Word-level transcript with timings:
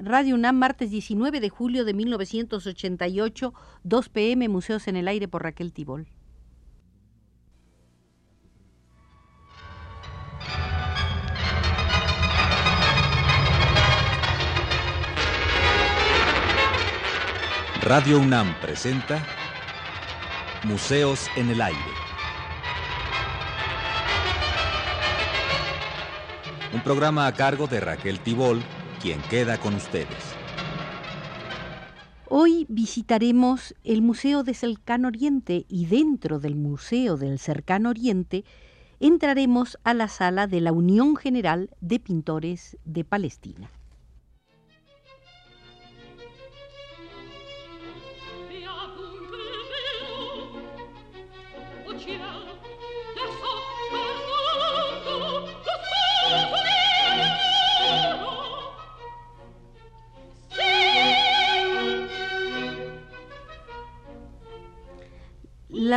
Radio 0.00 0.36
UNAM, 0.36 0.54
martes 0.54 0.92
19 0.92 1.40
de 1.40 1.48
julio 1.48 1.84
de 1.84 1.92
1988, 1.92 3.52
2 3.82 4.08
pm, 4.10 4.48
Museos 4.48 4.86
en 4.86 4.94
el 4.94 5.08
Aire 5.08 5.26
por 5.26 5.42
Raquel 5.42 5.72
Tibol. 5.72 6.06
Radio 17.82 18.20
UNAM 18.20 18.54
presenta 18.60 19.26
Museos 20.62 21.26
en 21.34 21.50
el 21.50 21.60
Aire. 21.60 21.78
Un 26.72 26.82
programa 26.82 27.26
a 27.26 27.32
cargo 27.34 27.66
de 27.66 27.80
Raquel 27.80 28.20
Tibol 28.20 28.62
quien 29.00 29.20
queda 29.30 29.58
con 29.58 29.74
ustedes. 29.74 30.34
Hoy 32.28 32.66
visitaremos 32.68 33.74
el 33.84 34.02
Museo 34.02 34.42
de 34.44 34.52
Cercano 34.52 35.08
Oriente 35.08 35.64
y 35.68 35.86
dentro 35.86 36.40
del 36.40 36.56
Museo 36.56 37.16
del 37.16 37.38
Cercano 37.38 37.88
Oriente 37.88 38.44
entraremos 39.00 39.78
a 39.84 39.94
la 39.94 40.08
sala 40.08 40.46
de 40.46 40.60
la 40.60 40.72
Unión 40.72 41.16
General 41.16 41.70
de 41.80 42.00
Pintores 42.00 42.76
de 42.84 43.04
Palestina. 43.04 43.70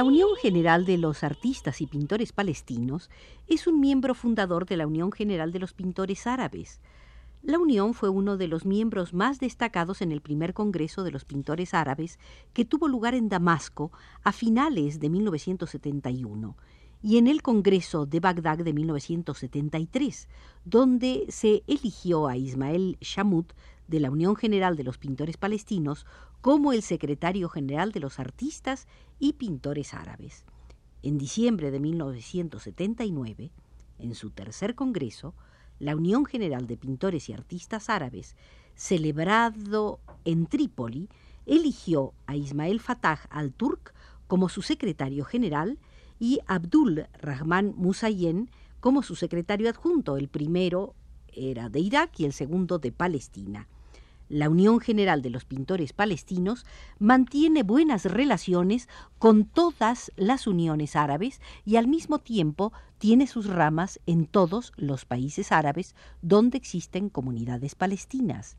La 0.02 0.08
Unión 0.08 0.30
General 0.36 0.84
de 0.84 0.98
los 0.98 1.24
Artistas 1.24 1.80
y 1.80 1.86
Pintores 1.86 2.32
Palestinos 2.34 3.12
es 3.48 3.68
un 3.68 3.80
miembro 3.80 4.16
fundador 4.16 4.66
de 4.66 4.76
la 4.76 4.88
Unión 4.88 5.12
General 5.12 5.52
de 5.52 5.60
los 5.60 5.74
Pintores 5.74 6.26
Árabes. 6.26 6.82
La 7.44 7.60
Unión 7.60 7.94
fue 7.94 8.10
uno 8.10 8.36
de 8.36 8.48
los 8.48 8.66
miembros 8.66 9.14
más 9.14 9.40
destacados 9.40 10.02
en 10.02 10.12
el 10.12 10.22
primer 10.22 10.56
Congreso 10.56 11.04
de 11.04 11.12
los 11.12 11.24
Pintores 11.24 11.76
Árabes 11.76 12.18
que 12.52 12.66
tuvo 12.66 12.88
lugar 12.88 13.14
en 13.14 13.30
Damasco 13.30 13.92
a 14.24 14.32
finales 14.32 15.00
de 15.00 15.10
1971 15.12 16.58
y 17.04 17.20
en 17.20 17.28
el 17.28 17.44
Congreso 17.44 18.08
de 18.08 18.20
Bagdad 18.22 18.58
de 18.58 18.74
1973, 18.74 20.28
donde 20.66 21.28
se 21.30 21.62
eligió 21.68 22.28
a 22.28 22.38
Ismael 22.38 22.98
Shamut 23.02 23.54
de 23.88 24.00
la 24.00 24.10
Unión 24.10 24.36
General 24.36 24.76
de 24.76 24.84
los 24.84 24.98
Pintores 24.98 25.38
Palestinos 25.38 26.08
como 26.42 26.74
el 26.74 26.82
secretario 26.82 27.50
general 27.50 27.92
de 27.92 28.00
los 28.00 28.20
artistas 28.20 28.88
y 29.22 29.34
pintores 29.34 29.94
árabes. 29.94 30.44
En 31.04 31.18
diciembre 31.18 31.72
de 31.72 31.80
1979, 31.80 33.52
en 34.00 34.16
su 34.16 34.32
tercer 34.32 34.76
congreso, 34.76 35.36
la 35.80 35.96
Unión 35.96 36.26
General 36.26 36.68
de 36.68 36.76
Pintores 36.76 37.30
y 37.30 37.34
Artistas 37.34 37.90
Árabes, 37.90 38.36
celebrado 38.76 40.00
en 40.26 40.48
Trípoli, 40.48 41.08
eligió 41.46 42.14
a 42.26 42.36
Ismael 42.36 42.80
Fatah 42.80 43.22
al-Turk 43.30 43.94
como 44.28 44.50
su 44.50 44.64
secretario 44.64 45.24
general 45.24 45.78
y 46.20 46.40
Abdul 46.48 47.06
Rahman 47.20 47.74
Musayen 47.78 48.50
como 48.80 49.04
su 49.04 49.16
secretario 49.16 49.70
adjunto. 49.70 50.18
El 50.18 50.30
primero 50.30 50.96
era 51.32 51.70
de 51.70 51.80
Irak 51.80 52.20
y 52.20 52.26
el 52.26 52.34
segundo 52.34 52.80
de 52.80 52.92
Palestina. 52.92 53.68
La 54.32 54.50
Unión 54.50 54.80
General 54.80 55.22
de 55.22 55.30
los 55.30 55.44
Pintores 55.44 55.92
Palestinos 55.92 56.66
mantiene 57.00 57.64
buenas 57.64 58.06
relaciones 58.06 58.88
con 59.20 59.44
todas 59.44 60.10
las 60.16 60.48
uniones 60.48 60.96
árabes 60.96 61.42
y 61.66 61.76
al 61.76 61.90
mismo 61.90 62.20
tiempo 62.20 62.72
tiene 62.98 63.28
sus 63.28 63.48
ramas 63.48 64.00
en 64.06 64.28
todos 64.28 64.72
los 64.78 65.04
países 65.04 65.52
árabes 65.52 65.96
donde 66.22 66.58
existen 66.58 67.10
comunidades 67.10 67.76
palestinas. 67.76 68.56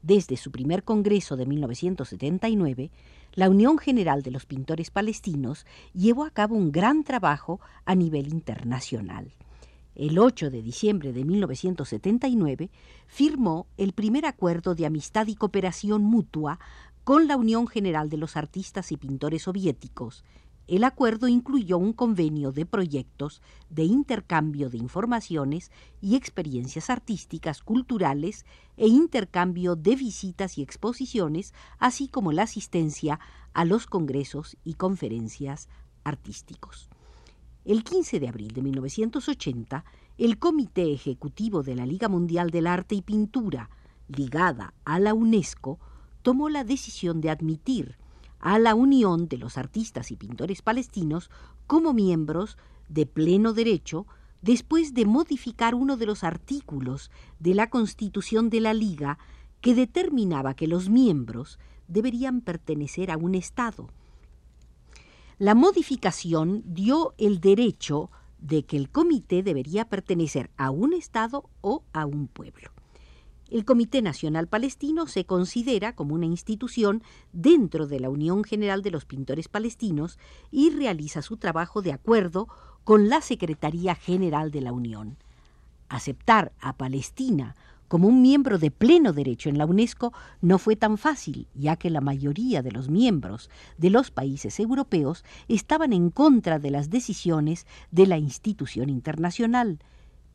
Desde 0.00 0.38
su 0.38 0.50
primer 0.50 0.82
congreso 0.82 1.36
de 1.36 1.44
1979, 1.44 2.90
la 3.34 3.50
Unión 3.50 3.76
General 3.76 4.22
de 4.22 4.30
los 4.30 4.46
Pintores 4.46 4.90
Palestinos 4.90 5.66
llevó 5.92 6.24
a 6.24 6.30
cabo 6.30 6.56
un 6.56 6.72
gran 6.72 7.04
trabajo 7.04 7.60
a 7.84 7.94
nivel 7.94 8.28
internacional 8.28 9.34
el 9.94 10.18
8 10.18 10.50
de 10.50 10.62
diciembre 10.62 11.12
de 11.12 11.24
1979, 11.24 12.70
firmó 13.06 13.66
el 13.76 13.92
primer 13.92 14.26
acuerdo 14.26 14.74
de 14.74 14.86
amistad 14.86 15.26
y 15.26 15.34
cooperación 15.34 16.02
mutua 16.02 16.58
con 17.04 17.26
la 17.26 17.36
Unión 17.36 17.66
General 17.66 18.08
de 18.08 18.16
los 18.16 18.36
Artistas 18.36 18.92
y 18.92 18.96
Pintores 18.96 19.42
Soviéticos. 19.42 20.24
El 20.68 20.84
acuerdo 20.84 21.26
incluyó 21.26 21.76
un 21.76 21.92
convenio 21.92 22.52
de 22.52 22.64
proyectos 22.64 23.42
de 23.68 23.82
intercambio 23.82 24.70
de 24.70 24.78
informaciones 24.78 25.72
y 26.00 26.14
experiencias 26.14 26.88
artísticas, 26.88 27.62
culturales 27.62 28.46
e 28.76 28.86
intercambio 28.86 29.74
de 29.74 29.96
visitas 29.96 30.58
y 30.58 30.62
exposiciones, 30.62 31.52
así 31.78 32.06
como 32.06 32.30
la 32.30 32.44
asistencia 32.44 33.18
a 33.52 33.64
los 33.64 33.86
congresos 33.86 34.56
y 34.64 34.74
conferencias 34.74 35.68
artísticos. 36.04 36.91
El 37.64 37.84
15 37.84 38.18
de 38.18 38.28
abril 38.28 38.52
de 38.54 38.60
1980, 38.60 39.84
el 40.18 40.38
Comité 40.38 40.92
Ejecutivo 40.92 41.62
de 41.62 41.76
la 41.76 41.86
Liga 41.86 42.08
Mundial 42.08 42.50
del 42.50 42.66
Arte 42.66 42.96
y 42.96 43.02
Pintura, 43.02 43.70
ligada 44.08 44.74
a 44.84 44.98
la 44.98 45.14
UNESCO, 45.14 45.78
tomó 46.22 46.48
la 46.48 46.64
decisión 46.64 47.20
de 47.20 47.30
admitir 47.30 47.96
a 48.40 48.58
la 48.58 48.74
Unión 48.74 49.28
de 49.28 49.38
los 49.38 49.58
Artistas 49.58 50.10
y 50.10 50.16
Pintores 50.16 50.60
Palestinos 50.60 51.30
como 51.68 51.92
miembros 51.92 52.58
de 52.88 53.06
pleno 53.06 53.52
derecho 53.52 54.06
después 54.40 54.92
de 54.92 55.06
modificar 55.06 55.76
uno 55.76 55.96
de 55.96 56.06
los 56.06 56.24
artículos 56.24 57.12
de 57.38 57.54
la 57.54 57.70
Constitución 57.70 58.50
de 58.50 58.60
la 58.60 58.74
Liga 58.74 59.18
que 59.60 59.76
determinaba 59.76 60.54
que 60.54 60.66
los 60.66 60.88
miembros 60.88 61.60
deberían 61.86 62.40
pertenecer 62.40 63.12
a 63.12 63.16
un 63.16 63.36
Estado 63.36 63.88
la 65.42 65.56
modificación 65.56 66.62
dio 66.64 67.14
el 67.18 67.40
derecho 67.40 68.12
de 68.38 68.64
que 68.64 68.76
el 68.76 68.90
comité 68.90 69.42
debería 69.42 69.88
pertenecer 69.88 70.52
a 70.56 70.70
un 70.70 70.92
Estado 70.92 71.50
o 71.62 71.82
a 71.92 72.06
un 72.06 72.28
pueblo. 72.28 72.70
El 73.50 73.64
Comité 73.64 74.02
Nacional 74.02 74.46
Palestino 74.46 75.08
se 75.08 75.24
considera 75.26 75.96
como 75.96 76.14
una 76.14 76.26
institución 76.26 77.02
dentro 77.32 77.88
de 77.88 77.98
la 77.98 78.08
Unión 78.08 78.44
General 78.44 78.82
de 78.82 78.92
los 78.92 79.04
Pintores 79.04 79.48
Palestinos 79.48 80.16
y 80.52 80.70
realiza 80.70 81.22
su 81.22 81.36
trabajo 81.38 81.82
de 81.82 81.92
acuerdo 81.92 82.46
con 82.84 83.08
la 83.08 83.20
Secretaría 83.20 83.96
General 83.96 84.52
de 84.52 84.60
la 84.60 84.72
Unión. 84.72 85.16
Aceptar 85.88 86.52
a 86.60 86.76
Palestina 86.76 87.56
como 87.92 88.08
un 88.08 88.22
miembro 88.22 88.56
de 88.56 88.70
pleno 88.70 89.12
derecho 89.12 89.50
en 89.50 89.58
la 89.58 89.66
UNESCO 89.66 90.14
no 90.40 90.56
fue 90.56 90.76
tan 90.76 90.96
fácil, 90.96 91.46
ya 91.52 91.76
que 91.76 91.90
la 91.90 92.00
mayoría 92.00 92.62
de 92.62 92.72
los 92.72 92.88
miembros 92.88 93.50
de 93.76 93.90
los 93.90 94.10
países 94.10 94.58
europeos 94.60 95.26
estaban 95.46 95.92
en 95.92 96.08
contra 96.08 96.58
de 96.58 96.70
las 96.70 96.88
decisiones 96.88 97.66
de 97.90 98.06
la 98.06 98.16
institución 98.16 98.88
internacional, 98.88 99.78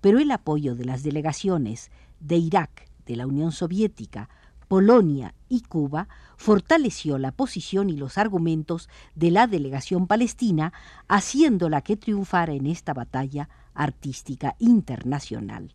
pero 0.01 0.19
el 0.19 0.29
apoyo 0.29 0.75
de 0.75 0.85
las 0.85 1.01
delegaciones 1.01 1.89
de 2.19 2.37
Irak, 2.37 2.91
de 3.07 3.15
la 3.15 3.25
Unión 3.25 3.51
Soviética, 3.51 4.29
Polonia 4.67 5.33
y 5.49 5.61
Cuba 5.61 6.09
fortaleció 6.35 7.17
la 7.17 7.31
posición 7.31 7.89
y 7.89 7.97
los 7.97 8.19
argumentos 8.19 8.87
de 9.15 9.31
la 9.31 9.47
delegación 9.47 10.05
palestina, 10.05 10.73
haciéndola 11.07 11.81
que 11.81 11.97
triunfara 11.97 12.53
en 12.53 12.67
esta 12.67 12.93
batalla 12.93 13.49
artística 13.73 14.55
internacional 14.59 15.73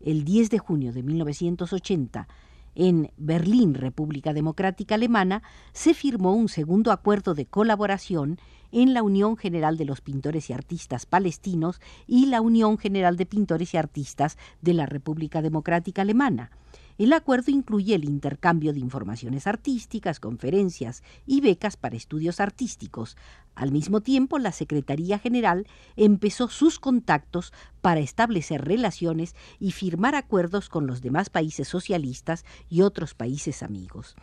el 0.00 0.24
10 0.24 0.50
de 0.50 0.58
junio 0.58 0.92
de 0.92 1.02
1980, 1.02 2.28
en 2.74 3.10
Berlín, 3.16 3.74
República 3.74 4.32
Democrática 4.32 4.94
Alemana, 4.94 5.42
se 5.72 5.94
firmó 5.94 6.34
un 6.34 6.48
segundo 6.48 6.92
acuerdo 6.92 7.34
de 7.34 7.46
colaboración 7.46 8.38
en 8.72 8.94
la 8.94 9.02
Unión 9.02 9.36
General 9.36 9.76
de 9.76 9.84
los 9.84 10.00
Pintores 10.00 10.50
y 10.50 10.52
Artistas 10.52 11.06
Palestinos 11.06 11.80
y 12.06 12.26
la 12.26 12.40
Unión 12.40 12.78
General 12.78 13.16
de 13.16 13.26
Pintores 13.26 13.74
y 13.74 13.76
Artistas 13.76 14.38
de 14.62 14.74
la 14.74 14.86
República 14.86 15.42
Democrática 15.42 16.02
Alemana. 16.02 16.50
El 17.00 17.14
acuerdo 17.14 17.50
incluye 17.50 17.94
el 17.94 18.04
intercambio 18.04 18.74
de 18.74 18.78
informaciones 18.78 19.46
artísticas, 19.46 20.20
conferencias 20.20 21.02
y 21.24 21.40
becas 21.40 21.78
para 21.78 21.96
estudios 21.96 22.40
artísticos. 22.40 23.16
Al 23.54 23.72
mismo 23.72 24.02
tiempo, 24.02 24.38
la 24.38 24.52
Secretaría 24.52 25.18
General 25.18 25.66
empezó 25.96 26.48
sus 26.48 26.78
contactos 26.78 27.54
para 27.80 28.00
establecer 28.00 28.66
relaciones 28.66 29.34
y 29.58 29.72
firmar 29.72 30.14
acuerdos 30.14 30.68
con 30.68 30.86
los 30.86 31.00
demás 31.00 31.30
países 31.30 31.68
socialistas 31.68 32.44
y 32.68 32.82
otros 32.82 33.14
países 33.14 33.62
amigos. 33.62 34.14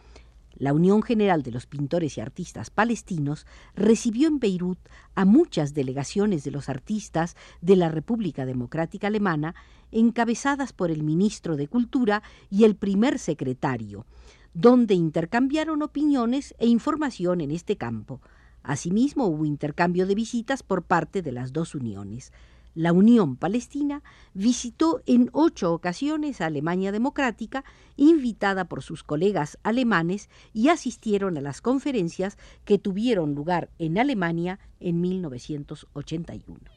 La 0.57 0.73
Unión 0.73 1.01
General 1.01 1.43
de 1.43 1.51
los 1.51 1.65
Pintores 1.65 2.17
y 2.17 2.21
Artistas 2.21 2.69
Palestinos 2.69 3.45
recibió 3.75 4.27
en 4.27 4.39
Beirut 4.39 4.79
a 5.15 5.25
muchas 5.25 5.73
delegaciones 5.73 6.43
de 6.43 6.51
los 6.51 6.69
artistas 6.69 7.35
de 7.61 7.75
la 7.75 7.89
República 7.89 8.45
Democrática 8.45 9.07
Alemana, 9.07 9.55
encabezadas 9.91 10.73
por 10.73 10.91
el 10.91 11.03
ministro 11.03 11.55
de 11.55 11.67
Cultura 11.67 12.23
y 12.49 12.63
el 12.63 12.75
primer 12.75 13.19
secretario, 13.19 14.05
donde 14.53 14.95
intercambiaron 14.95 15.81
opiniones 15.81 16.55
e 16.57 16.67
información 16.67 17.41
en 17.41 17.51
este 17.51 17.77
campo. 17.77 18.21
Asimismo, 18.63 19.27
hubo 19.27 19.45
intercambio 19.45 20.07
de 20.07 20.15
visitas 20.15 20.63
por 20.63 20.83
parte 20.83 21.21
de 21.21 21.31
las 21.31 21.53
dos 21.53 21.75
uniones 21.75 22.33
la 22.77 22.93
Unión 22.93 23.37
Palestina 23.37 24.03
visitó 24.35 25.01
en 25.07 25.31
ocho 25.33 25.73
ocasiones 25.73 26.41
a 26.41 26.45
Alemania 26.45 26.91
Democrática, 26.91 27.63
invitada 27.95 28.65
por 28.65 28.83
sus 28.83 29.03
colegas 29.03 29.57
alemanes, 29.63 30.29
y 30.53 30.69
asistieron 30.69 31.39
a 31.39 31.41
las 31.41 31.59
conferencias 31.59 32.37
que 32.65 32.77
tuvieron 32.77 33.33
lugar 33.33 33.71
en 33.79 33.97
Alemania 33.97 34.59
en 34.79 35.01
1981. 35.01 36.76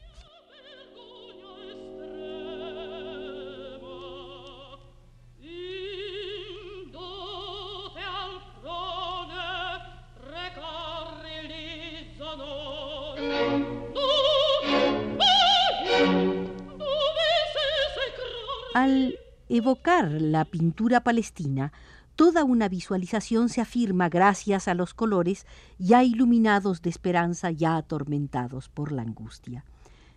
Al 18.81 19.19
evocar 19.47 20.09
la 20.09 20.43
pintura 20.43 21.03
palestina, 21.03 21.71
toda 22.15 22.43
una 22.43 22.67
visualización 22.67 23.47
se 23.47 23.61
afirma 23.61 24.09
gracias 24.09 24.67
a 24.67 24.73
los 24.73 24.95
colores 24.95 25.45
ya 25.77 26.03
iluminados 26.03 26.81
de 26.81 26.89
esperanza, 26.89 27.51
ya 27.51 27.77
atormentados 27.77 28.69
por 28.69 28.91
la 28.91 29.03
angustia. 29.03 29.65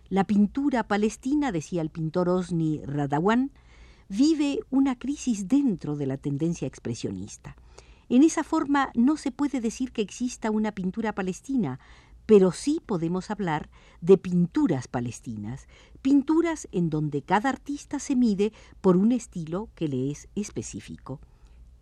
La 0.09 0.23
pintura 0.23 0.81
palestina, 0.81 1.51
decía 1.51 1.83
el 1.83 1.91
pintor 1.91 2.27
Osni 2.27 2.81
Radawan, 2.83 3.51
vive 4.09 4.61
una 4.71 4.97
crisis 4.97 5.47
dentro 5.47 5.95
de 5.95 6.07
la 6.07 6.17
tendencia 6.17 6.67
expresionista. 6.67 7.55
En 8.09 8.23
esa 8.23 8.43
forma 8.43 8.89
no 8.95 9.15
se 9.15 9.29
puede 9.31 9.61
decir 9.61 9.91
que 9.91 10.01
exista 10.01 10.49
una 10.49 10.71
pintura 10.71 11.13
palestina, 11.13 11.79
pero 12.25 12.51
sí 12.51 12.81
podemos 12.85 13.29
hablar 13.29 13.69
de 14.01 14.17
pinturas 14.17 14.87
palestinas, 14.87 15.67
pinturas 16.01 16.67
en 16.71 16.89
donde 16.89 17.21
cada 17.21 17.49
artista 17.49 17.99
se 17.99 18.15
mide 18.15 18.53
por 18.81 18.97
un 18.97 19.11
estilo 19.11 19.69
que 19.75 19.87
le 19.87 20.11
es 20.11 20.27
específico. 20.35 21.19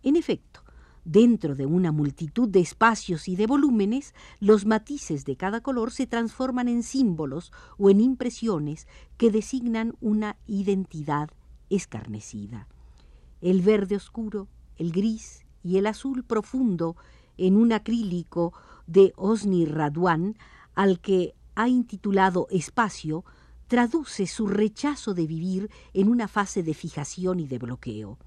En 0.03 0.15
efecto, 0.15 0.63
dentro 1.05 1.55
de 1.55 1.65
una 1.65 1.91
multitud 1.91 2.47
de 2.47 2.59
espacios 2.59 3.27
y 3.27 3.35
de 3.35 3.47
volúmenes, 3.47 4.13
los 4.39 4.65
matices 4.65 5.25
de 5.25 5.35
cada 5.35 5.61
color 5.61 5.91
se 5.91 6.07
transforman 6.07 6.67
en 6.67 6.83
símbolos 6.83 7.51
o 7.77 7.89
en 7.89 8.01
impresiones 8.01 8.87
que 9.17 9.31
designan 9.31 9.95
una 10.01 10.37
identidad 10.47 11.29
escarnecida. 11.69 12.67
El 13.41 13.61
verde 13.61 13.95
oscuro, 13.95 14.47
el 14.77 14.91
gris 14.91 15.45
y 15.63 15.77
el 15.77 15.87
azul 15.87 16.23
profundo 16.23 16.95
en 17.37 17.57
un 17.57 17.73
acrílico 17.73 18.53
de 18.87 19.13
Osni 19.15 19.65
Radwan, 19.65 20.37
al 20.75 20.99
que 20.99 21.35
ha 21.55 21.67
intitulado 21.67 22.47
Espacio, 22.49 23.23
traduce 23.67 24.27
su 24.27 24.47
rechazo 24.47 25.13
de 25.13 25.27
vivir 25.27 25.71
en 25.93 26.09
una 26.09 26.27
fase 26.27 26.63
de 26.63 26.73
fijación 26.73 27.39
y 27.39 27.47
de 27.47 27.57
bloqueo, 27.57 28.19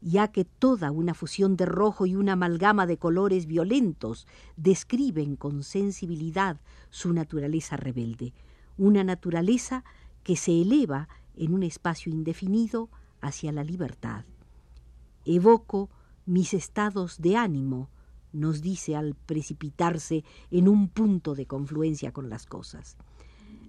ya 0.00 0.28
que 0.28 0.44
toda 0.44 0.90
una 0.90 1.14
fusión 1.14 1.56
de 1.56 1.66
rojo 1.66 2.06
y 2.06 2.16
una 2.16 2.32
amalgama 2.32 2.86
de 2.86 2.98
colores 2.98 3.46
violentos 3.46 4.26
describen 4.56 5.36
con 5.36 5.62
sensibilidad 5.62 6.60
su 6.90 7.12
naturaleza 7.12 7.76
rebelde, 7.76 8.32
una 8.76 9.04
naturaleza 9.04 9.84
que 10.24 10.36
se 10.36 10.62
eleva 10.62 11.08
en 11.36 11.54
un 11.54 11.62
espacio 11.62 12.12
indefinido 12.12 12.90
hacia 13.20 13.52
la 13.52 13.64
libertad. 13.64 14.24
Evoco 15.24 15.90
mis 16.26 16.54
estados 16.54 17.20
de 17.20 17.36
ánimo, 17.36 17.88
nos 18.32 18.62
dice 18.62 18.96
al 18.96 19.14
precipitarse 19.14 20.24
en 20.50 20.68
un 20.68 20.88
punto 20.88 21.34
de 21.34 21.46
confluencia 21.46 22.12
con 22.12 22.28
las 22.28 22.46
cosas. 22.46 22.96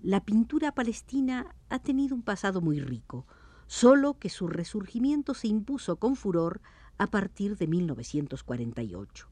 La 0.02 0.24
pintura 0.26 0.74
palestina 0.74 1.56
ha 1.70 1.80
tenido 1.80 2.16
un 2.16 2.24
pasado 2.24 2.62
muy 2.62 2.80
rico, 2.80 3.26
solo 3.68 4.20
que 4.20 4.30
su 4.30 4.48
resurgimiento 4.48 5.34
se 5.34 5.48
impuso 5.48 5.96
con 5.96 6.16
furor 6.16 6.62
a 6.98 7.08
partir 7.08 7.58
de 7.58 7.68
1948, 7.68 9.28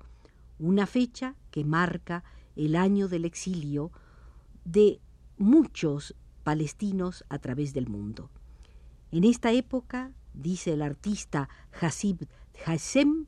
una 0.60 0.86
fecha 0.86 1.36
que 1.52 1.66
marca 1.66 2.24
el 2.56 2.76
año 2.76 3.08
del 3.08 3.26
exilio 3.26 3.92
de 4.66 5.00
muchos 5.38 6.16
palestinos 6.44 7.26
a 7.30 7.40
través 7.40 7.74
del 7.74 7.88
mundo. 7.88 8.30
En 9.12 9.24
esta 9.24 9.52
época, 9.52 10.12
dice 10.34 10.74
el 10.74 10.82
artista 10.82 11.50
Hasib 11.80 12.28
Hassem, 12.66 13.28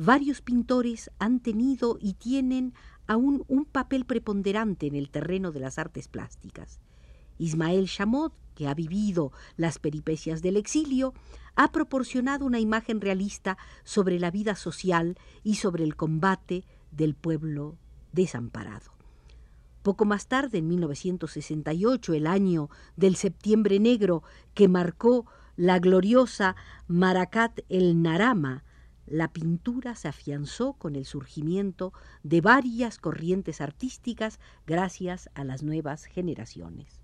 varios 0.00 0.40
pintores 0.40 1.10
han 1.18 1.40
tenido 1.40 1.98
y 2.00 2.14
tienen 2.14 2.72
aún 3.06 3.44
un 3.48 3.66
papel 3.66 4.06
preponderante 4.06 4.86
en 4.86 4.94
el 4.94 5.10
terreno 5.10 5.52
de 5.52 5.60
las 5.60 5.78
artes 5.78 6.08
plásticas. 6.08 6.80
Ismael 7.36 7.86
Chamot, 7.86 8.32
que 8.54 8.66
ha 8.66 8.72
vivido 8.72 9.30
las 9.58 9.78
peripecias 9.78 10.40
del 10.40 10.56
exilio, 10.56 11.12
ha 11.54 11.70
proporcionado 11.70 12.46
una 12.46 12.60
imagen 12.60 13.02
realista 13.02 13.58
sobre 13.84 14.18
la 14.18 14.30
vida 14.30 14.54
social 14.54 15.18
y 15.42 15.56
sobre 15.56 15.84
el 15.84 15.96
combate 15.96 16.64
del 16.90 17.14
pueblo 17.14 17.76
desamparado. 18.12 18.92
Poco 19.82 20.06
más 20.06 20.28
tarde, 20.28 20.58
en 20.58 20.68
1968, 20.68 22.14
el 22.14 22.26
año 22.26 22.70
del 22.96 23.16
septiembre 23.16 23.78
negro 23.78 24.22
que 24.54 24.66
marcó 24.66 25.26
la 25.56 25.78
gloriosa 25.78 26.56
Maracat 26.88 27.60
el 27.68 28.00
Narama, 28.00 28.64
la 29.10 29.32
pintura 29.32 29.96
se 29.96 30.06
afianzó 30.06 30.74
con 30.74 30.94
el 30.94 31.04
surgimiento 31.04 31.92
de 32.22 32.40
varias 32.40 32.98
corrientes 32.98 33.60
artísticas 33.60 34.38
gracias 34.66 35.28
a 35.34 35.42
las 35.42 35.64
nuevas 35.64 36.04
generaciones. 36.04 36.99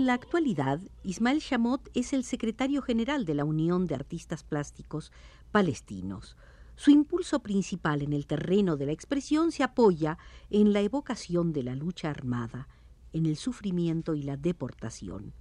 En 0.00 0.06
la 0.06 0.14
actualidad, 0.14 0.80
Ismael 1.02 1.42
Chamot 1.42 1.90
es 1.92 2.14
el 2.14 2.24
secretario 2.24 2.80
general 2.80 3.26
de 3.26 3.34
la 3.34 3.44
Unión 3.44 3.86
de 3.86 3.94
Artistas 3.94 4.44
Plásticos 4.44 5.12
Palestinos. 5.52 6.38
Su 6.74 6.90
impulso 6.90 7.40
principal 7.40 8.00
en 8.00 8.14
el 8.14 8.26
terreno 8.26 8.78
de 8.78 8.86
la 8.86 8.92
expresión 8.92 9.52
se 9.52 9.62
apoya 9.62 10.16
en 10.48 10.72
la 10.72 10.80
evocación 10.80 11.52
de 11.52 11.64
la 11.64 11.74
lucha 11.74 12.08
armada, 12.08 12.66
en 13.12 13.26
el 13.26 13.36
sufrimiento 13.36 14.14
y 14.14 14.22
la 14.22 14.38
deportación. 14.38 15.34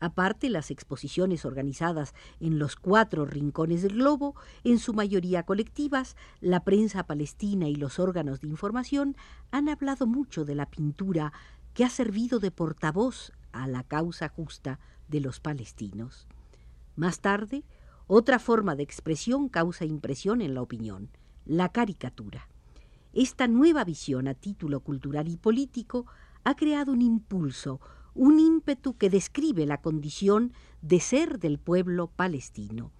Aparte, 0.00 0.48
las 0.48 0.70
exposiciones 0.70 1.44
organizadas 1.44 2.14
en 2.40 2.58
los 2.58 2.76
cuatro 2.76 3.26
rincones 3.26 3.82
del 3.82 3.96
globo, 3.96 4.36
en 4.64 4.78
su 4.78 4.94
mayoría 4.94 5.42
colectivas, 5.42 6.16
la 6.40 6.64
prensa 6.64 7.06
palestina 7.06 7.68
y 7.68 7.74
los 7.74 7.98
órganos 7.98 8.40
de 8.40 8.48
información 8.48 9.18
han 9.50 9.68
hablado 9.68 10.06
mucho 10.06 10.46
de 10.46 10.54
la 10.54 10.64
pintura 10.64 11.34
que 11.74 11.84
ha 11.84 11.90
servido 11.90 12.38
de 12.38 12.50
portavoz 12.50 13.32
a 13.62 13.68
la 13.68 13.82
causa 13.82 14.28
justa 14.28 14.78
de 15.08 15.20
los 15.20 15.40
palestinos. 15.40 16.26
Más 16.96 17.20
tarde, 17.20 17.64
otra 18.06 18.38
forma 18.38 18.76
de 18.76 18.82
expresión 18.82 19.48
causa 19.48 19.84
impresión 19.84 20.40
en 20.40 20.54
la 20.54 20.62
opinión, 20.62 21.10
la 21.44 21.70
caricatura. 21.70 22.48
Esta 23.12 23.48
nueva 23.48 23.84
visión 23.84 24.28
a 24.28 24.34
título 24.34 24.80
cultural 24.80 25.28
y 25.28 25.36
político 25.36 26.06
ha 26.44 26.54
creado 26.54 26.92
un 26.92 27.02
impulso, 27.02 27.80
un 28.14 28.38
ímpetu 28.38 28.96
que 28.96 29.10
describe 29.10 29.66
la 29.66 29.80
condición 29.80 30.52
de 30.82 31.00
ser 31.00 31.38
del 31.38 31.58
pueblo 31.58 32.08
palestino. 32.08 32.92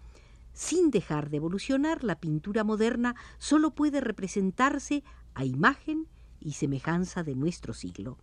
Sin 0.53 0.91
dejar 0.91 1.31
de 1.31 1.37
evolucionar, 1.37 2.03
la 2.03 2.19
pintura 2.19 2.65
moderna 2.65 3.15
solo 3.39 3.75
puede 3.75 4.01
representarse 4.01 5.05
a 5.35 5.45
imagen 5.45 6.09
y 6.41 6.53
semejanza 6.53 7.23
de 7.23 7.35
nuestro 7.35 7.75
siglo. 7.75 8.19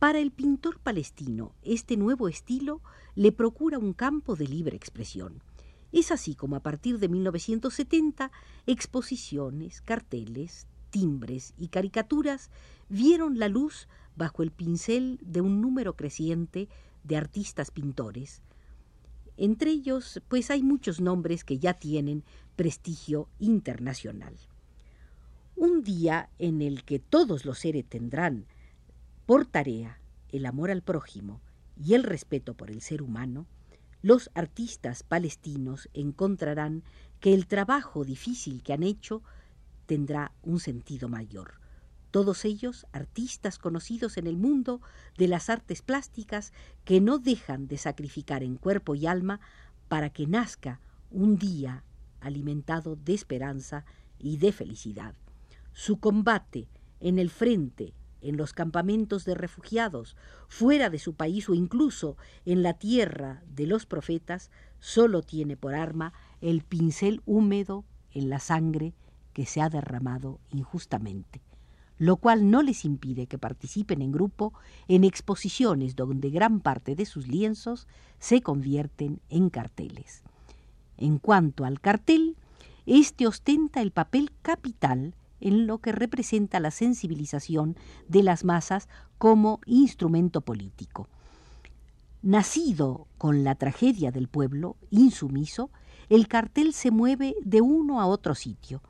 Para 0.00 0.18
el 0.18 0.30
pintor 0.30 0.78
palestino, 0.78 1.52
este 1.62 1.98
nuevo 1.98 2.30
estilo 2.30 2.80
le 3.16 3.32
procura 3.32 3.76
un 3.76 3.92
campo 3.92 4.34
de 4.34 4.48
libre 4.48 4.74
expresión. 4.74 5.42
Es 5.92 6.10
así 6.10 6.34
como 6.34 6.56
a 6.56 6.60
partir 6.60 6.98
de 6.98 7.10
1970 7.10 8.32
exposiciones, 8.66 9.82
carteles, 9.82 10.66
timbres 10.88 11.52
y 11.58 11.68
caricaturas 11.68 12.50
vieron 12.88 13.38
la 13.38 13.48
luz 13.48 13.88
bajo 14.16 14.42
el 14.42 14.52
pincel 14.52 15.18
de 15.20 15.42
un 15.42 15.60
número 15.60 15.96
creciente 15.96 16.70
de 17.04 17.18
artistas 17.18 17.70
pintores. 17.70 18.40
Entre 19.36 19.70
ellos, 19.70 20.22
pues 20.28 20.50
hay 20.50 20.62
muchos 20.62 21.02
nombres 21.02 21.44
que 21.44 21.58
ya 21.58 21.74
tienen 21.74 22.24
prestigio 22.56 23.28
internacional. 23.38 24.34
Un 25.56 25.82
día 25.82 26.30
en 26.38 26.62
el 26.62 26.84
que 26.84 27.00
todos 27.00 27.44
los 27.44 27.58
seres 27.58 27.84
tendrán 27.84 28.46
por 29.30 29.46
tarea 29.46 30.00
el 30.30 30.44
amor 30.44 30.72
al 30.72 30.82
prójimo 30.82 31.40
y 31.76 31.94
el 31.94 32.02
respeto 32.02 32.54
por 32.54 32.68
el 32.68 32.80
ser 32.80 33.00
humano, 33.00 33.46
los 34.02 34.28
artistas 34.34 35.04
palestinos 35.04 35.88
encontrarán 35.94 36.82
que 37.20 37.32
el 37.32 37.46
trabajo 37.46 38.04
difícil 38.04 38.64
que 38.64 38.72
han 38.72 38.82
hecho 38.82 39.22
tendrá 39.86 40.32
un 40.42 40.58
sentido 40.58 41.08
mayor. 41.08 41.60
Todos 42.10 42.44
ellos 42.44 42.88
artistas 42.90 43.60
conocidos 43.60 44.16
en 44.16 44.26
el 44.26 44.36
mundo 44.36 44.80
de 45.16 45.28
las 45.28 45.48
artes 45.48 45.80
plásticas 45.80 46.52
que 46.84 47.00
no 47.00 47.20
dejan 47.20 47.68
de 47.68 47.78
sacrificar 47.78 48.42
en 48.42 48.56
cuerpo 48.56 48.96
y 48.96 49.06
alma 49.06 49.38
para 49.86 50.10
que 50.10 50.26
nazca 50.26 50.80
un 51.08 51.36
día 51.36 51.84
alimentado 52.18 52.96
de 52.96 53.14
esperanza 53.14 53.84
y 54.18 54.38
de 54.38 54.50
felicidad. 54.50 55.14
Su 55.72 56.00
combate 56.00 56.66
en 56.98 57.20
el 57.20 57.30
frente, 57.30 57.94
en 58.22 58.36
los 58.36 58.52
campamentos 58.52 59.24
de 59.24 59.34
refugiados, 59.34 60.16
fuera 60.48 60.90
de 60.90 60.98
su 60.98 61.14
país 61.14 61.48
o 61.48 61.54
incluso 61.54 62.16
en 62.44 62.62
la 62.62 62.74
tierra 62.74 63.42
de 63.46 63.66
los 63.66 63.86
profetas, 63.86 64.50
solo 64.78 65.22
tiene 65.22 65.56
por 65.56 65.74
arma 65.74 66.12
el 66.40 66.62
pincel 66.62 67.22
húmedo 67.26 67.84
en 68.12 68.30
la 68.30 68.40
sangre 68.40 68.94
que 69.32 69.46
se 69.46 69.60
ha 69.60 69.68
derramado 69.68 70.40
injustamente, 70.50 71.40
lo 71.98 72.16
cual 72.16 72.50
no 72.50 72.62
les 72.62 72.84
impide 72.84 73.26
que 73.26 73.38
participen 73.38 74.02
en 74.02 74.12
grupo 74.12 74.52
en 74.88 75.04
exposiciones 75.04 75.96
donde 75.96 76.30
gran 76.30 76.60
parte 76.60 76.94
de 76.94 77.06
sus 77.06 77.28
lienzos 77.28 77.86
se 78.18 78.42
convierten 78.42 79.20
en 79.28 79.50
carteles. 79.50 80.22
En 80.96 81.18
cuanto 81.18 81.64
al 81.64 81.80
cartel, 81.80 82.36
este 82.86 83.26
ostenta 83.26 83.80
el 83.80 83.92
papel 83.92 84.32
capital 84.42 85.14
en 85.40 85.66
lo 85.66 85.78
que 85.78 85.92
representa 85.92 86.60
la 86.60 86.70
sensibilización 86.70 87.76
de 88.08 88.22
las 88.22 88.44
masas 88.44 88.88
como 89.18 89.60
instrumento 89.66 90.40
político. 90.40 91.08
Nacido 92.22 93.06
con 93.16 93.44
la 93.44 93.54
tragedia 93.54 94.10
del 94.12 94.28
pueblo, 94.28 94.76
insumiso, 94.90 95.70
el 96.10 96.28
cartel 96.28 96.74
se 96.74 96.90
mueve 96.90 97.34
de 97.42 97.60
uno 97.60 98.00
a 98.00 98.06
otro 98.06 98.34
sitio. 98.34 98.82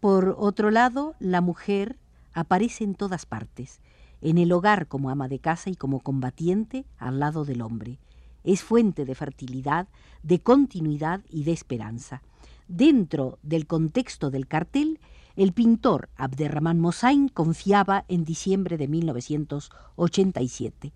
Por 0.00 0.34
otro 0.38 0.70
lado, 0.70 1.14
la 1.20 1.40
mujer 1.40 1.98
aparece 2.32 2.82
en 2.82 2.94
todas 2.94 3.24
partes, 3.24 3.80
en 4.20 4.38
el 4.38 4.52
hogar 4.52 4.88
como 4.88 5.10
ama 5.10 5.28
de 5.28 5.38
casa 5.38 5.70
y 5.70 5.76
como 5.76 6.00
combatiente 6.00 6.86
al 6.98 7.20
lado 7.20 7.44
del 7.44 7.62
hombre. 7.62 8.00
Es 8.42 8.62
fuente 8.62 9.04
de 9.04 9.14
fertilidad, 9.14 9.86
de 10.22 10.40
continuidad 10.40 11.20
y 11.30 11.44
de 11.44 11.52
esperanza. 11.52 12.22
Dentro 12.68 13.38
del 13.42 13.66
contexto 13.66 14.30
del 14.30 14.46
cartel, 14.46 14.98
el 15.36 15.52
pintor 15.52 16.08
Abderrahman 16.16 16.80
Mossain 16.80 17.28
confiaba 17.28 18.04
en 18.08 18.24
diciembre 18.24 18.78
de 18.78 18.88
1987. 18.88 20.92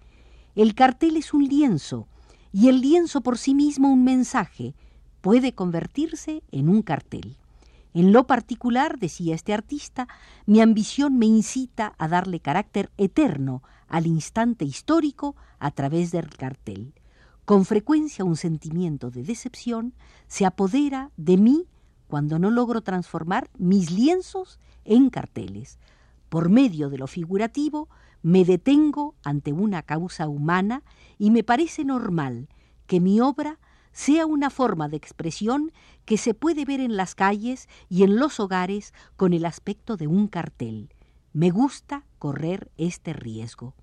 El 0.54 0.74
cartel 0.74 1.16
es 1.16 1.34
un 1.34 1.44
lienzo, 1.44 2.06
y 2.52 2.68
el 2.68 2.80
lienzo 2.80 3.20
por 3.20 3.38
sí 3.38 3.54
mismo 3.54 3.92
un 3.92 4.04
mensaje 4.04 4.74
puede 5.20 5.52
convertirse 5.52 6.42
en 6.50 6.68
un 6.68 6.82
cartel. 6.82 7.36
En 7.94 8.12
lo 8.12 8.26
particular, 8.26 8.98
decía 8.98 9.34
este 9.34 9.52
artista, 9.52 10.08
mi 10.46 10.60
ambición 10.60 11.18
me 11.18 11.26
incita 11.26 11.94
a 11.98 12.06
darle 12.06 12.40
carácter 12.40 12.90
eterno 12.96 13.62
al 13.88 14.06
instante 14.06 14.64
histórico 14.64 15.34
a 15.58 15.70
través 15.70 16.12
del 16.12 16.28
cartel. 16.28 16.92
Con 17.44 17.64
frecuencia 17.64 18.24
un 18.24 18.36
sentimiento 18.36 19.10
de 19.10 19.22
decepción 19.22 19.94
se 20.26 20.44
apodera 20.44 21.10
de 21.16 21.38
mí 21.38 21.66
cuando 22.08 22.38
no 22.38 22.50
logro 22.50 22.80
transformar 22.80 23.48
mis 23.56 23.92
lienzos 23.92 24.58
en 24.84 25.10
carteles. 25.10 25.78
Por 26.28 26.48
medio 26.48 26.90
de 26.90 26.98
lo 26.98 27.06
figurativo, 27.06 27.88
me 28.22 28.44
detengo 28.44 29.14
ante 29.22 29.52
una 29.52 29.82
causa 29.82 30.26
humana 30.26 30.82
y 31.18 31.30
me 31.30 31.44
parece 31.44 31.84
normal 31.84 32.48
que 32.86 33.00
mi 33.00 33.20
obra 33.20 33.60
sea 33.92 34.26
una 34.26 34.50
forma 34.50 34.88
de 34.88 34.96
expresión 34.96 35.72
que 36.04 36.18
se 36.18 36.34
puede 36.34 36.64
ver 36.64 36.80
en 36.80 36.96
las 36.96 37.14
calles 37.14 37.68
y 37.88 38.02
en 38.02 38.16
los 38.16 38.40
hogares 38.40 38.92
con 39.16 39.32
el 39.32 39.44
aspecto 39.44 39.96
de 39.96 40.06
un 40.06 40.28
cartel. 40.28 40.90
Me 41.32 41.50
gusta 41.50 42.04
correr 42.18 42.70
este 42.76 43.12
riesgo. 43.12 43.74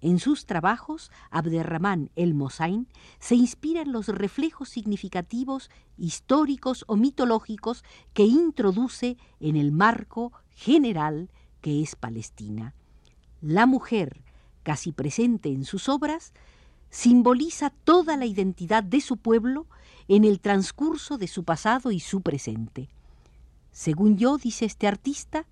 En 0.00 0.18
sus 0.18 0.46
trabajos, 0.46 1.10
Abderramán 1.30 2.10
el 2.16 2.34
Mosain 2.34 2.86
se 3.18 3.34
inspira 3.34 3.82
en 3.82 3.92
los 3.92 4.08
reflejos 4.08 4.68
significativos, 4.68 5.70
históricos 5.96 6.84
o 6.86 6.96
mitológicos 6.96 7.82
que 8.12 8.24
introduce 8.24 9.16
en 9.40 9.56
el 9.56 9.72
marco 9.72 10.32
general 10.50 11.30
que 11.60 11.82
es 11.82 11.96
Palestina. 11.96 12.74
La 13.40 13.66
mujer, 13.66 14.22
casi 14.62 14.92
presente 14.92 15.48
en 15.48 15.64
sus 15.64 15.88
obras, 15.88 16.32
simboliza 16.90 17.70
toda 17.70 18.16
la 18.16 18.26
identidad 18.26 18.82
de 18.82 19.00
su 19.00 19.16
pueblo 19.16 19.66
en 20.08 20.24
el 20.24 20.40
transcurso 20.40 21.18
de 21.18 21.26
su 21.26 21.44
pasado 21.44 21.90
y 21.90 22.00
su 22.00 22.20
presente. 22.20 22.88
Según 23.72 24.16
yo, 24.16 24.38
dice 24.38 24.64
este 24.64 24.86
artista, 24.86 25.46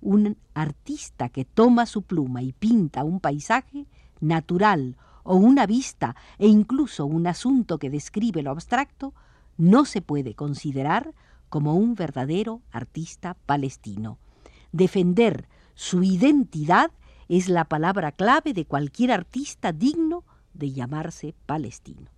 un 0.00 0.36
artista 0.54 1.28
que 1.28 1.44
toma 1.44 1.86
su 1.86 2.02
pluma 2.02 2.42
y 2.42 2.52
pinta 2.52 3.04
un 3.04 3.20
paisaje 3.20 3.86
natural 4.20 4.96
o 5.22 5.36
una 5.36 5.66
vista 5.66 6.16
e 6.38 6.46
incluso 6.46 7.06
un 7.06 7.26
asunto 7.26 7.78
que 7.78 7.90
describe 7.90 8.42
lo 8.42 8.50
abstracto, 8.50 9.14
no 9.56 9.84
se 9.84 10.00
puede 10.00 10.34
considerar 10.34 11.14
como 11.48 11.74
un 11.74 11.94
verdadero 11.94 12.62
artista 12.70 13.36
palestino. 13.46 14.18
Defender 14.72 15.48
su 15.74 16.02
identidad 16.02 16.90
es 17.28 17.48
la 17.48 17.64
palabra 17.64 18.12
clave 18.12 18.52
de 18.54 18.64
cualquier 18.64 19.12
artista 19.12 19.72
digno 19.72 20.24
de 20.54 20.72
llamarse 20.72 21.34
palestino. 21.46 22.10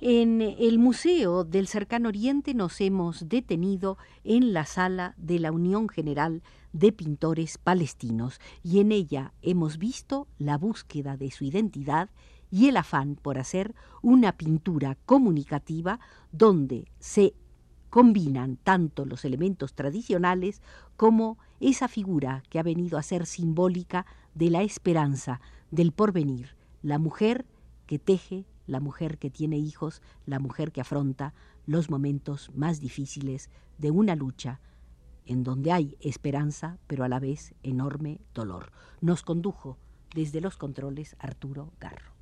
En 0.00 0.40
el 0.40 0.78
Museo 0.78 1.42
del 1.42 1.66
Cercano 1.66 2.10
Oriente 2.10 2.54
nos 2.54 2.80
hemos 2.80 3.28
detenido 3.28 3.98
en 4.22 4.52
la 4.52 4.64
sala 4.64 5.14
de 5.16 5.40
la 5.40 5.50
Unión 5.50 5.88
General 5.88 6.44
de 6.72 6.92
Pintores 6.92 7.58
Palestinos 7.58 8.38
y 8.62 8.78
en 8.78 8.92
ella 8.92 9.32
hemos 9.42 9.76
visto 9.76 10.28
la 10.38 10.56
búsqueda 10.56 11.16
de 11.16 11.32
su 11.32 11.42
identidad 11.42 12.10
y 12.48 12.68
el 12.68 12.76
afán 12.76 13.16
por 13.16 13.38
hacer 13.38 13.74
una 14.00 14.36
pintura 14.36 14.96
comunicativa 15.04 15.98
donde 16.30 16.92
se 17.00 17.34
combinan 17.90 18.56
tanto 18.56 19.04
los 19.04 19.24
elementos 19.24 19.74
tradicionales 19.74 20.62
como 20.96 21.38
esa 21.58 21.88
figura 21.88 22.44
que 22.50 22.60
ha 22.60 22.62
venido 22.62 22.98
a 22.98 23.02
ser 23.02 23.26
simbólica 23.26 24.06
de 24.36 24.50
la 24.50 24.62
esperanza, 24.62 25.40
del 25.72 25.90
porvenir, 25.90 26.54
la 26.82 27.00
mujer 27.00 27.46
que 27.86 27.98
teje 27.98 28.46
la 28.68 28.78
mujer 28.78 29.18
que 29.18 29.30
tiene 29.30 29.58
hijos, 29.58 30.02
la 30.26 30.38
mujer 30.38 30.70
que 30.70 30.80
afronta 30.80 31.34
los 31.66 31.90
momentos 31.90 32.52
más 32.54 32.80
difíciles 32.80 33.50
de 33.78 33.90
una 33.90 34.14
lucha 34.14 34.60
en 35.26 35.42
donde 35.42 35.72
hay 35.72 35.96
esperanza, 36.00 36.78
pero 36.86 37.04
a 37.04 37.08
la 37.08 37.18
vez 37.18 37.54
enorme 37.62 38.20
dolor. 38.32 38.72
Nos 39.00 39.22
condujo 39.22 39.76
desde 40.14 40.40
los 40.40 40.56
controles 40.56 41.16
Arturo 41.18 41.72
Garro. 41.80 42.12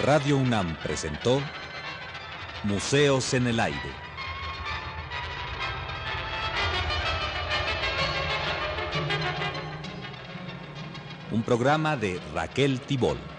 Radio 0.00 0.36
UNAM 0.38 0.76
presentó 0.82 1.40
Museos 2.64 3.34
en 3.34 3.46
el 3.46 3.58
Aire. 3.58 4.07
Un 11.30 11.42
programa 11.42 11.96
de 11.96 12.20
Raquel 12.34 12.80
Tibol. 12.80 13.37